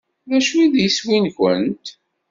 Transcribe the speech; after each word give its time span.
D 0.29 0.31
acu-t 0.37 0.73
yiswi-nwent? 0.81 1.85